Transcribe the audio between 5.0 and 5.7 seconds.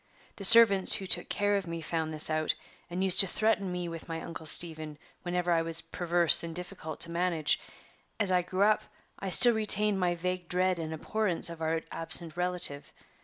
whenever I